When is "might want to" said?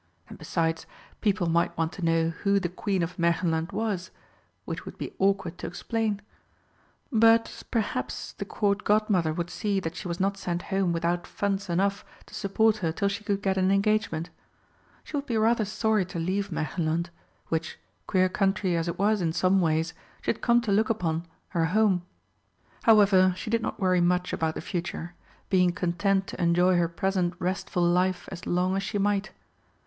1.47-2.01